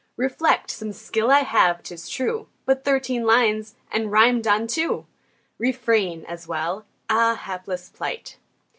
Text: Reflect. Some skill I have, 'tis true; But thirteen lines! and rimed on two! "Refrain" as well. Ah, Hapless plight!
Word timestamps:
Reflect. 0.17 0.71
Some 0.71 0.93
skill 0.93 1.29
I 1.29 1.41
have, 1.41 1.83
'tis 1.83 2.09
true; 2.09 2.47
But 2.65 2.83
thirteen 2.83 3.23
lines! 3.23 3.75
and 3.91 4.11
rimed 4.11 4.47
on 4.47 4.65
two! 4.65 5.05
"Refrain" 5.59 6.25
as 6.25 6.47
well. 6.47 6.85
Ah, 7.07 7.35
Hapless 7.35 7.89
plight! 7.89 8.37